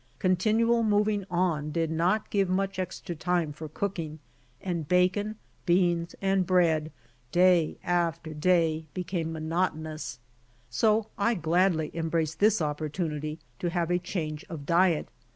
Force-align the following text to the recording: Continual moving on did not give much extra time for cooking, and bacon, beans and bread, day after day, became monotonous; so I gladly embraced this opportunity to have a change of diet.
Continual 0.17 0.81
moving 0.81 1.25
on 1.29 1.69
did 1.69 1.91
not 1.91 2.31
give 2.31 2.49
much 2.49 2.79
extra 2.79 3.13
time 3.13 3.53
for 3.53 3.69
cooking, 3.69 4.17
and 4.59 4.87
bacon, 4.87 5.35
beans 5.67 6.15
and 6.23 6.47
bread, 6.47 6.91
day 7.31 7.77
after 7.83 8.33
day, 8.33 8.87
became 8.95 9.31
monotonous; 9.31 10.17
so 10.71 11.05
I 11.19 11.35
gladly 11.35 11.91
embraced 11.93 12.39
this 12.39 12.63
opportunity 12.63 13.37
to 13.59 13.69
have 13.69 13.91
a 13.91 13.99
change 13.99 14.43
of 14.49 14.65
diet. 14.65 15.07